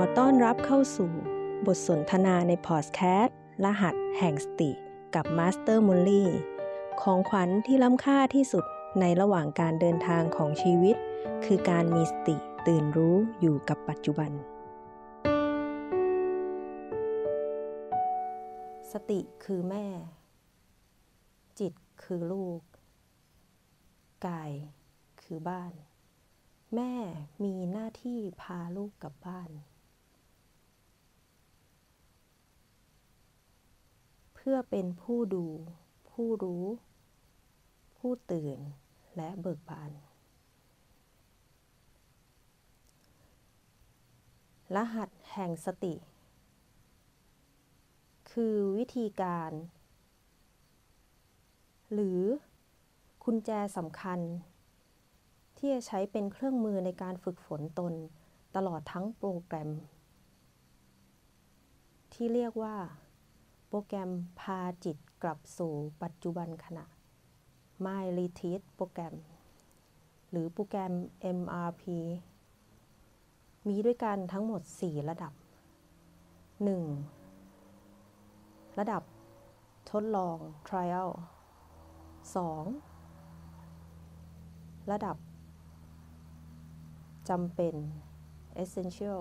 [0.00, 1.10] ขอต้อนรับเข้าสู่
[1.66, 4.70] บทสนทนาในพอดแคสต์รหัสแห่งสติ
[5.14, 6.30] กับมาสเตอร์มุลลี่
[7.02, 8.64] ของขวัญที่ล้ำค่าที่สุด
[9.00, 10.96] ในระหว่างการเดินทางของชีวิต
[11.44, 12.36] คือการมีสติ
[12.66, 14.30] ตื่นรู้อยู่กับปัจจุบัน
[18.92, 19.86] สติคือแม่
[21.58, 21.72] จิต
[22.02, 22.60] คือลูก
[24.26, 24.50] กาย
[25.22, 25.72] คือบ้าน
[26.74, 26.92] แม่
[27.44, 29.50] มีหน้าที่พาลูกกลับบ้าน
[34.48, 35.46] พื่อเป็นผู้ดู
[36.10, 36.64] ผู้รู้
[37.98, 38.58] ผู้ตื่น
[39.16, 39.90] และเบิกบาน
[44.74, 45.94] รหัสแห่งสติ
[48.30, 49.52] คือวิธีการ
[51.92, 52.20] หรือ
[53.24, 54.20] กุญแจสำคัญ
[55.56, 57.92] ที่จะใช้เป็นเครื่องมือในการฝึกฝนตน
[58.56, 59.70] ตลอดทั้งโปรแกรม
[62.12, 62.76] ที่เรียกว่า
[63.68, 66.84] โปรแกรมพาจิตกลับสู่ปัจจุบันขณะ
[67.84, 69.14] My Retreat โปรแกรม
[70.30, 70.92] หรือโปรแกรม
[71.38, 71.84] MRP
[73.68, 75.32] มีด้วยกันทั้งหมด 4 ระดับ
[76.66, 78.78] 1.
[78.78, 79.02] ระดับ
[79.90, 81.10] ทดลอง trial
[82.36, 84.90] 2.
[84.90, 85.16] ระดับ
[87.28, 87.74] จำเป็น
[88.62, 89.20] essential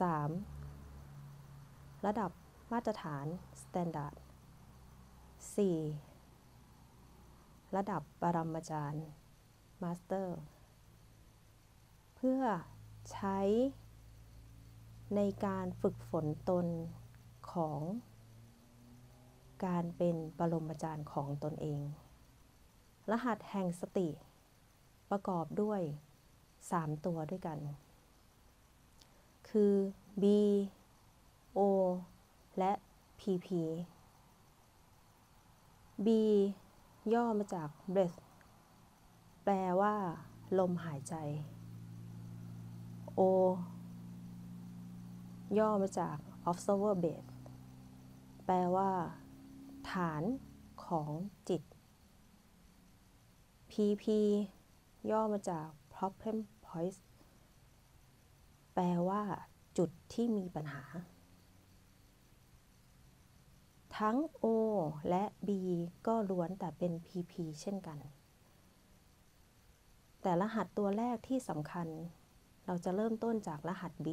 [0.00, 2.06] 3.
[2.06, 2.30] ระดับ
[2.72, 3.26] มาตรฐาน
[3.62, 4.14] standard
[6.94, 7.76] 4.
[7.76, 9.04] ระดับปรมาจารย์
[9.82, 10.28] master
[12.16, 12.42] เพื่อ
[13.12, 13.38] ใช้
[15.16, 16.66] ในการฝึกฝนตน
[17.52, 17.80] ของ
[19.66, 21.80] การเป็นปรมาจารย์ของตนเอง
[23.10, 24.08] รหัสแห่งสติ
[25.10, 25.80] ประกอบด้วย
[26.42, 27.58] 3 ตัวด้วยกัน
[29.48, 29.74] คือ
[30.22, 30.24] B
[31.58, 31.60] O
[32.58, 32.72] และ
[33.20, 33.48] PP
[36.06, 36.08] B
[37.14, 38.20] ย่อมาจาก breath
[39.44, 39.94] แปลว่า
[40.58, 41.14] ลมหายใจ
[43.18, 43.20] O
[45.58, 46.16] ย่อมาจาก
[46.50, 47.30] observer base
[48.46, 48.90] แปลว่า
[49.90, 50.22] ฐาน
[50.86, 51.10] ของ
[51.48, 51.62] จิต
[53.70, 54.04] PP
[55.10, 56.36] ย่อมาจาก problem
[56.66, 56.96] point
[58.74, 59.22] แปลว่า
[59.78, 60.84] จุดที่มีปัญหา
[63.98, 64.46] ทั้ง O
[65.08, 65.48] และ B
[66.06, 67.98] ก็ล้วนแต่เป็น PP เช่นกัน
[70.22, 71.88] แต่รหัสตัวแรกที่สำคัญ
[72.66, 74.08] เราจะเริ่มต้นจากรหัส B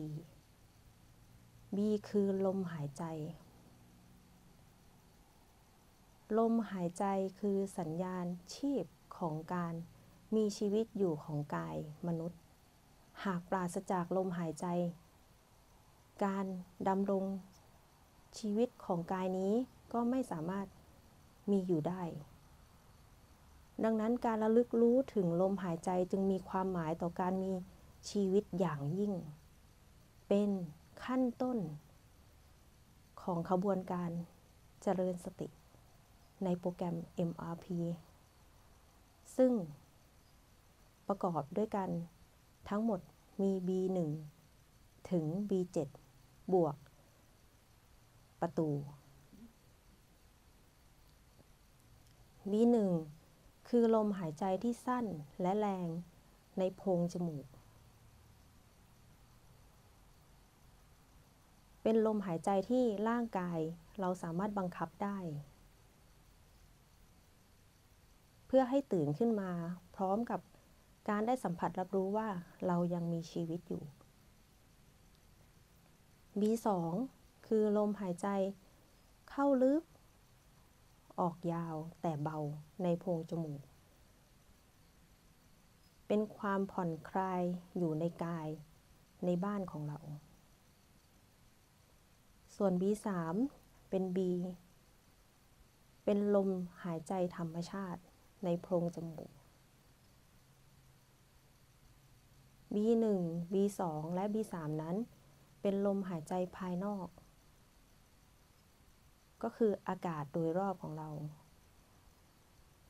[1.76, 1.78] B
[2.10, 3.04] คือลมหายใจ
[6.38, 7.06] ลมหายใจ
[7.40, 8.26] คือสัญญาณ
[8.56, 8.86] ชีพ
[9.18, 9.74] ของการ
[10.36, 12.40] มีชีวิตอยู่ของกายมนุษย์
[13.26, 14.66] หากปราศจากลมหายใจ
[16.26, 16.46] การ
[16.88, 17.26] ดำรง
[18.38, 19.54] ชีวิตของกายนี้
[19.94, 20.68] ก็ไม่สามารถ
[21.52, 22.04] มีอยู่ได้
[23.84, 27.52] ดังนั้นการระลึกรู้ถึงลมหายใจจึงมีความหมายต่อการมี
[28.10, 29.14] ชีวิตอย่างยิ่ง
[30.28, 30.50] เป็น
[31.04, 31.58] ขั้นต้น
[33.22, 34.10] ของขบวนการ
[34.82, 35.48] เจริญสติ
[36.44, 36.96] ในโปรแกรม
[37.30, 37.66] MRP
[39.38, 39.52] ซึ่ง
[41.08, 41.90] ประกอบด้วยกัน
[42.70, 43.00] ทั้งหมด
[43.42, 44.00] มี B1
[45.12, 45.78] ถึง B7
[46.54, 46.76] บวก
[48.42, 48.70] ประตู
[52.52, 52.76] B1
[53.70, 55.06] คือลมหายใจที่สั้น
[55.42, 55.88] และแรง
[56.60, 57.48] ในโพรงจมูก
[61.84, 63.60] เป็นลมหายใจที่ร่างกาย
[64.00, 65.18] เราสามารถบังคับได้
[68.48, 69.52] เพื่อให้ตื่นขึ้นมา
[69.96, 70.42] พร้อมกับ
[71.10, 72.28] การได้สัมผัสรับรู้ว่า
[72.68, 73.84] เรายังมีชีวิตอยู่
[76.40, 76.68] B2
[77.54, 78.28] คือลมหายใจ
[79.30, 79.84] เข้าลึก
[81.20, 82.38] ออกยาวแต่เบา
[82.84, 83.62] ในโพรงจมูก
[86.08, 87.42] เป็นความผ่อนคลาย
[87.78, 88.48] อยู่ในกาย
[89.26, 90.00] ในบ้านของเรา
[92.56, 93.08] ส่วน B3
[93.90, 94.18] เป็น B
[96.04, 96.50] เป็นลม
[96.84, 98.02] หายใจธรรมชาติ
[98.44, 99.30] ในโพรงจมูก
[102.74, 103.06] B1
[103.54, 103.80] B2
[104.14, 104.96] และ B3 นั้น
[105.62, 107.08] เป็นลมหายใจภายนอก
[109.44, 111.10] ก็คืออากาศโดยรอบของเรา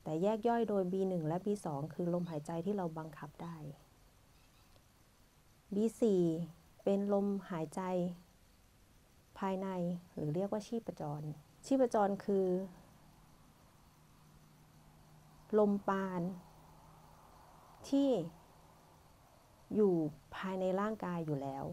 [0.02, 3.56] แต่แยกย่อยโดย B1 และ B2 คือลมหายใจที่เราบังคับได้
[5.74, 6.02] B4
[6.84, 7.82] เป็นลมหายใจ
[9.38, 9.68] ภายใน
[10.14, 11.22] หรือเรียกว่าชีพจร
[11.66, 12.46] ชีพจรคือ
[15.58, 16.22] ลมปาน
[17.88, 18.10] ที่
[19.74, 19.94] อยู่
[20.36, 21.64] ภายในร่างกายอยู่แล้ว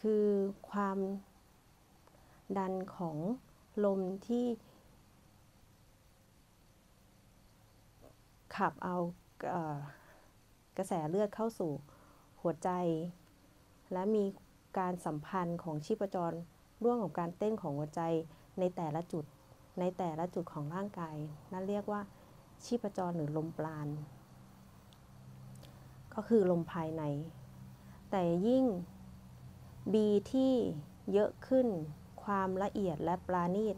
[0.00, 0.26] คือ
[0.70, 0.98] ความ
[2.56, 3.16] ดันของ
[3.84, 4.46] ลมที่
[8.56, 8.96] ขับเอา
[9.50, 9.78] เอ่อ
[10.76, 11.70] กระแสเลือดเข้าสู่
[12.40, 12.70] หัวใจ
[13.92, 14.24] และมี
[14.78, 16.36] การสัมพันธ์ของชีพจร
[16.84, 18.02] ร่วมกับการเต้นของหัวใจ
[18.58, 19.24] ในแต่ละจุด
[19.80, 21.16] ในแต่ละจุดของร่างกาย
[21.52, 22.00] นั่นเรียกว่า
[22.64, 23.88] ชีพจรหรือลมปราณ
[26.14, 27.02] ก็คือลมภายใน
[28.10, 28.64] แต่ยิ่ง
[29.92, 29.94] B
[30.32, 30.52] ที่
[31.12, 31.66] เยอะขึ้น
[32.28, 33.76] ความละเอียดและปราณีต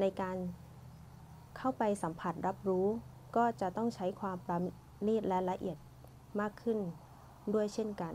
[0.00, 0.36] ในการ
[1.56, 2.86] เข้าไปสัมผัสรับรู้
[3.36, 4.58] ก็จะต้องใช้ความปรา
[5.08, 5.78] ณีตและละเอียด
[6.40, 6.78] มากขึ้น
[7.54, 8.14] ด้วยเช่นกัน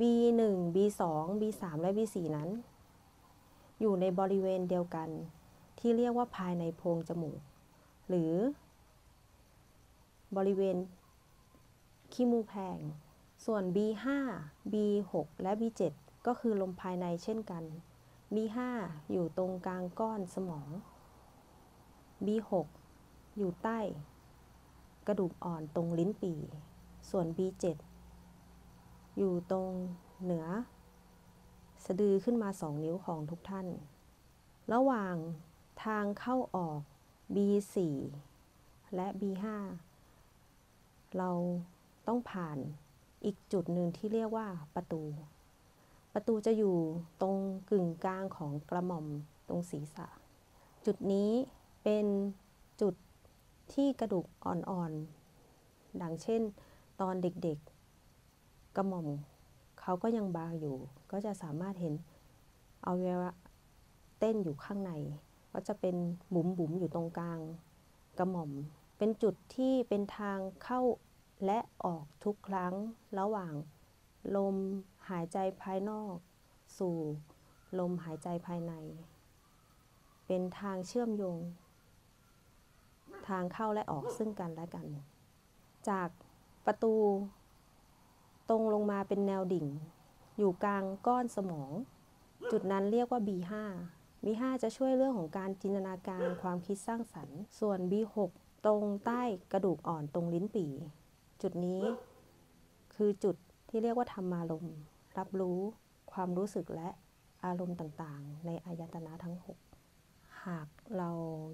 [0.00, 0.42] B1
[0.74, 1.02] B2
[1.40, 2.48] B3 และ B4 นั้น
[3.80, 5.08] อยู่ในบริเวณเดียวกัน
[5.78, 7.40] ที่เรียกว่าภายในโพรงจมูก
[8.08, 8.32] หรือ
[10.36, 10.76] บริเวณ
[12.12, 12.78] ขี้มูกแพง
[13.44, 14.06] ส่วน B5
[14.72, 15.82] B6 และ B7
[16.26, 17.64] ก็คือลมภายในเช่นกัน
[18.34, 18.58] B5
[19.10, 20.68] อยู่ตรงกลางก้อนสมอง
[22.26, 22.52] B6
[23.38, 23.78] อยู่ใต้
[25.06, 26.40] กระดูกอ่อนตรงลิ้นปี่
[27.10, 27.66] ส่วน B7
[29.18, 29.70] อยู่ตรง
[30.22, 30.46] เหนือ
[31.84, 33.66] สะดือขึ้นมาสองนิ้วของทุกท่าน
[34.72, 35.16] ระหว่าง
[35.84, 36.80] ทางเข้าออก
[37.34, 37.76] B4
[38.94, 39.44] และ B5
[41.16, 41.30] เรา
[42.06, 42.58] ต้องผ่าน
[43.24, 45.02] อีกจุดหนึ่งที่เรียกว่าประตู
[46.20, 46.76] ประตูจะอยู่
[47.22, 47.36] ตรง
[47.70, 49.06] กึ่งกลางของกระหม่อม
[49.48, 50.06] ตรงศีรษะ
[50.86, 51.30] จุดนี้
[51.82, 52.06] เป็น
[52.80, 52.94] จุด
[53.72, 56.42] ที่กระดูกอ่อนๆ ดังเช่น
[57.00, 59.06] ตอนเด็กๆ กระหม่อม
[59.80, 60.76] เขาก็ยังบางอยู่
[61.10, 61.94] ก็จะสามารถเห็น
[62.82, 63.30] เอาเวลา
[64.18, 64.92] เต้นอยู่ข้างใน
[65.52, 65.96] ก็จะเป็น
[66.34, 67.40] บุ๋มบุ๋มอยู่ตรงกลาง
[68.18, 68.50] กระหม่อม
[68.98, 70.80] เป็นจุดที่เป็นทางเข้า
[71.46, 72.74] และออกทุกครั้ง
[73.18, 73.54] ระหว่าง
[74.36, 74.56] ลม
[75.08, 76.16] หายใจภายนอก
[76.78, 76.96] สู่
[77.78, 78.72] ลมหายใจภายใน
[80.26, 81.40] เป็นทางเชื่อมโยง
[83.28, 84.86] ทางเข้าและออกซึ่งกันและกัน
[85.88, 86.08] จาก
[86.66, 86.94] ประตู
[88.48, 89.66] ตรงลงมาเป็นแนวดิ่ง
[90.38, 91.70] อยู่กลางก้อนสมอง
[92.50, 93.52] จุดนั้นเรียกว่า B5
[94.24, 98.16] B5 จะช่วยเรื่องของการจินตนาการความคิดสร้างสรรค์ ส่วน B6
[98.66, 99.22] ตรงใต้
[99.52, 100.72] กระดูกอ่อนตรงลิ้นปี่
[101.42, 101.82] จุดนี้
[102.94, 103.36] คือจุด
[103.68, 104.76] ที่เรียกว่าธรรมารมณ์
[105.18, 105.60] รับรู้
[106.12, 106.90] ความรู้สึกและ
[107.44, 111.10] อารมณ์ต่างๆ ในอายตนะทั้ง 6 หากเรา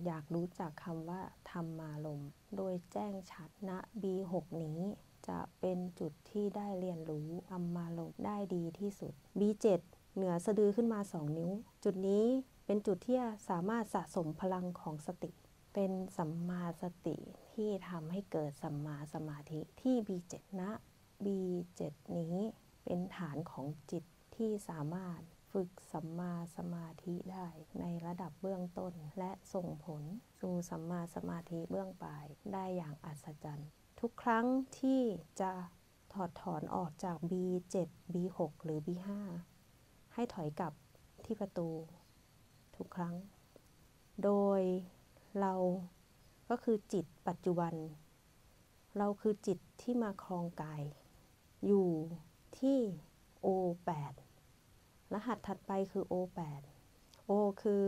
[0.07, 2.23] อยากรู้จักคำว่าธรรมารม
[2.57, 3.71] โดยแจ้งชัดณ
[4.03, 4.35] B6
[4.65, 4.81] นี้
[5.29, 9.67] จะเป็นจุดที่ได้เรียนรู้ธรรมารมได้ดีที่สุด B7
[10.15, 11.51] เหนือสะดือขึ้นมา 2 นิ้ว
[11.85, 12.25] จุดนี้
[12.67, 13.19] เป็นจุดที่
[13.49, 15.31] สามารถสะสมพลังของสติ
[15.75, 17.17] เป็นสัมมาสติ
[17.53, 20.63] ที่ทำให้เกิดสัมมาสมาธิที่ B7 ณ
[21.25, 21.81] B7
[22.19, 22.37] นี้
[22.85, 24.05] เป็นฐานของจิต
[24.37, 25.21] ที่สามารถ
[25.53, 27.49] ฝึกสัมมาสมาธิได้
[27.81, 30.03] ในระดับเบื้องต้น และส่งผล
[30.41, 33.69] สู่สัมมาสมาธิเบื้องปลายได้อย่างอัศจรรย์
[34.01, 34.47] ทุกครั้ง
[34.81, 35.03] ที่
[35.41, 35.53] จะ
[36.13, 37.77] ถอดถอนออกจาก B7
[38.13, 39.09] B6 หรือ B5
[40.15, 40.73] ให้ถอยกลับ
[41.25, 41.69] ที่ประตู
[42.77, 43.15] ทุกครั้ง
[44.25, 44.61] โดย
[45.41, 45.55] เรา
[46.51, 47.75] ก็คือจิตปัจจุบัน
[48.99, 50.83] เราคือจิตที่มาครองกาย
[51.67, 51.89] อยู่
[52.61, 52.81] ที่
[53.47, 54.15] O8
[55.15, 56.63] รหัสถัดไปคือ O8
[57.31, 57.85] O คือ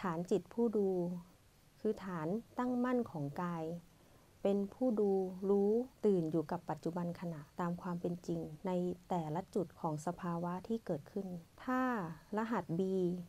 [0.00, 0.88] ฐานจิตผู้ดู
[1.80, 2.28] คือฐาน
[2.58, 3.64] ตั้งมั่นของกาย
[4.42, 5.10] เป็นผู้ดู
[5.50, 5.70] รู้
[6.06, 8.70] ตื่นอยู่กับปัจจุบันขณะตามความเป็นจริง ใน
[9.08, 11.26] แต่ละจุดของสภาวะที่เกิดขึ้น
[11.64, 11.82] ถ้า
[12.36, 12.80] รหัส B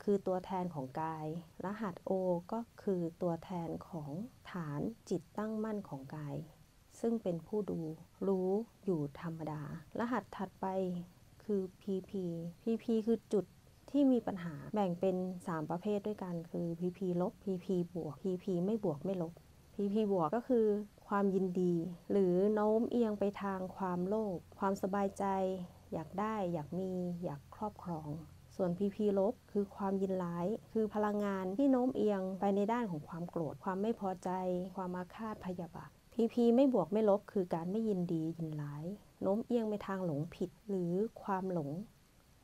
[0.04, 1.26] คือตัวแทนของกาย
[1.66, 2.12] รหัส O
[2.52, 4.12] ก็คือตัวแทนของ
[4.52, 6.36] ฐานจิตตั้งมั่นของกาย
[7.02, 7.80] ซึ่งเป็นผู้ดู
[8.28, 8.50] รู้
[8.86, 9.62] อยู่ธรรมดา
[10.00, 10.68] รหัสถัดไป
[11.44, 12.12] คือ PP
[12.64, 13.46] PP คือจุด
[13.92, 19.34] ที่มีปัญหาแบ่งเป็น 3 ประเภทด้วยกันคือ PP ลบ PP บวก PP ไม่บวกไม่ลบ
[19.75, 20.66] PP บวกก็คือ
[21.08, 21.74] ความยินดี
[22.12, 25.25] หรือโน้มเอียงไปทางความโลภความสบายใจ
[25.94, 26.92] อยากได้อยากมี
[27.24, 28.08] อยากครอบครอง
[28.56, 34.30] ส่วน PP ลบคือความยินร้าย คือพลังงานที่โน้มเอียงไปในด้านของความโกรธ ความไม่พอใจ
[34.75, 38.86] ความอาฆาตพยาบาท PP ไม่บวกไม่ลบคือการไม่ยินดียินร้าย
[39.22, 40.92] โน้มเอียงไปทางหลงผิดหรือ
[41.22, 41.70] ความหลง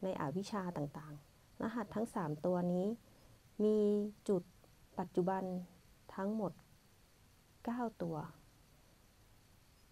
[0.04, 2.88] ในอวิชชาต่างๆ รหัสทั้ง 3 ตัวนี้
[3.63, 3.78] มี
[4.30, 4.44] จุด
[5.00, 5.44] ปัจจุบัน
[6.16, 6.51] ทั้งหมด
[7.28, 8.18] 9 ตัว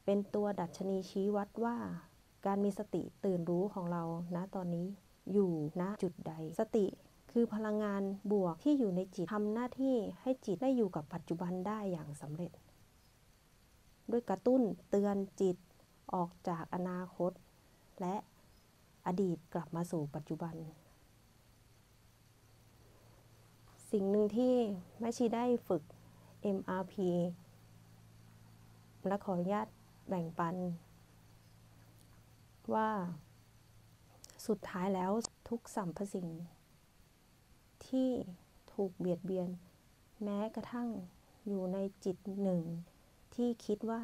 [0.06, 1.78] เป็นตัวดัชนีชี้วัดว่า
[2.46, 4.04] การมีสติตื่นรู้ของเรา
[4.36, 4.88] ณตอนนี้
[5.34, 6.86] อยู่ณจุดใด สติ
[7.32, 12.52] คือพลังงานบวกที่อยู่ในจิตทำหน้าที่ให้จิตได้อยู่กับปัจจุบันได้อย่างสำเร็จ
[14.12, 15.58] ด้วยกระตุ้นเตือนจิต
[16.14, 17.32] ออกจากอนาคต
[18.02, 18.16] และ
[19.08, 20.56] อดีตกลับมาสู่ปัจจุบัน
[23.92, 24.54] สิ่งหนึ่งที่
[25.00, 25.84] แม่ชีได้ฝึก
[26.58, 26.96] MRP
[29.08, 29.68] และขออนุญาต
[30.08, 30.56] แบ่งปัน
[32.74, 32.90] ว่า
[34.48, 35.12] สุดท้ายแล้ว
[35.50, 36.28] ทุกสัมพสิ่ง
[37.88, 38.10] ที่
[38.74, 39.50] ถูกเบียดเบียน
[40.24, 40.90] แม้กระทั่ง
[41.48, 42.62] อยู่ในจิตหนึ่ง
[43.44, 44.02] ที่คิดว่า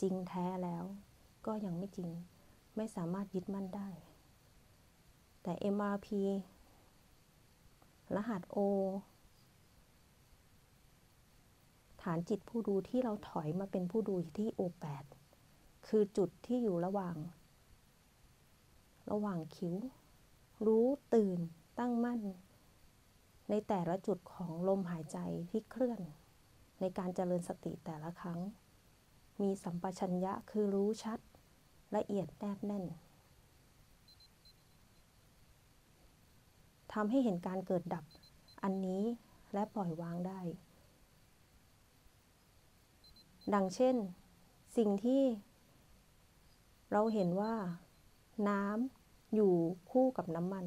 [0.00, 0.84] จริงแท้แล้ว
[1.46, 2.10] ก็ยังไม่จริง
[2.76, 3.88] ไม่สามารถยึดมั่นได้
[5.42, 6.08] แต่ MRP
[8.14, 8.58] รหัส O
[12.02, 15.04] ฐานจิตผู้ดูที่เราถอยมาเป็นผู้ดูที่ O8
[15.86, 17.16] คือจุดที่อยู่ระหว่าง
[19.10, 19.74] ระหว่างคิ้ว
[20.66, 21.38] รู้ตื่น
[21.78, 22.20] ตั้งมั่น
[23.48, 25.18] ในแต่ละจุดของลมหายใจ
[25.50, 26.02] ที่เคลื่อน
[26.80, 28.40] ในการเจริญสติแต่ละครั้ง
[29.40, 31.18] มีสัมปชัญญะคือรู้ชัด
[31.96, 32.84] ละเอียดแนบแน่น
[36.92, 38.04] ทำให้เห็นการเกิดดับ
[38.62, 39.02] อันนี้
[39.54, 40.40] และปล่อยวางได้
[43.54, 43.96] ดังเช่น
[44.76, 45.22] สิ่งที่
[46.92, 47.54] เราเห็นว่า
[48.48, 49.52] น้ำอยู่
[49.90, 50.66] คู่กับน้ำมัน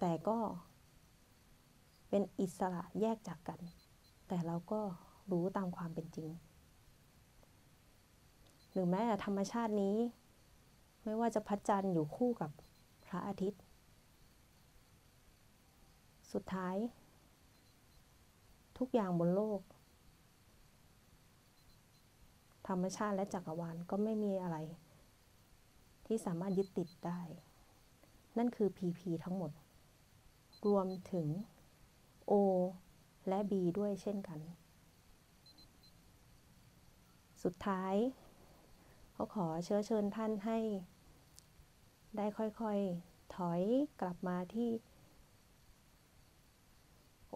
[0.00, 0.38] แต่ก็
[2.08, 3.60] เป็นอิสระแยกจากกัน
[4.34, 4.80] แต่เราก็
[5.30, 6.30] รู้ตามความเป็นจริง
[8.72, 9.96] หรือแม้แต่ธรรมชาตินี้
[11.04, 12.50] ไม่ว่าจะพระจันทร์อยู่คู่กับ
[13.06, 13.62] พระอาทิตย์
[16.32, 16.76] สุดท้าย
[18.78, 19.60] ทุกอย่างบนโลก
[22.68, 24.56] ธรรมชาติและจักรวาลก็ไม่มีอะไร
[26.06, 27.20] ที่สามารถยึดติดได้
[28.38, 29.50] นั่นคือ PP ทั้งหมด
[30.66, 31.26] รวมถึง
[32.30, 32.32] O
[33.28, 34.40] และ B ด้วยเช่นกัน
[37.42, 37.94] สุดท้าย
[39.12, 40.58] เขาขอเชื้อเชิญท่านให้
[42.16, 43.62] ได้ค่อยๆ ถอย
[44.00, 44.70] กลับมาที่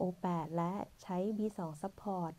[0.00, 2.34] O8 และใช้ B2 Support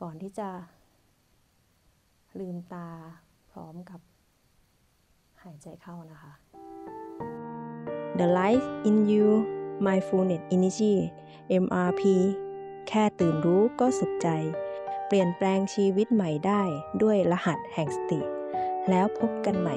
[0.00, 0.50] ก่อนที่จะ
[2.38, 2.88] ลืมตา
[3.50, 4.00] พร้อมกับ
[5.42, 6.32] หายใจเข้านะคะ
[8.18, 9.53] The Life in You
[9.84, 10.94] Mindfulness Energy
[11.64, 12.02] MRP
[12.88, 14.28] แค่ตื่นรู้ก็สุขใจ
[15.06, 16.62] เปลี่ยนแปลงชีวิตใหม่ได้
[17.02, 18.20] ด้วยรหัสแห่งสติ
[18.88, 19.76] แล้วพบกันใหม่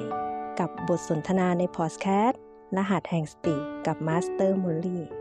[0.58, 2.40] กับบทสนทนาในพอดแคสต์
[2.76, 5.17] รหัสแห่งสติกับมาสเตอร์มูลลี่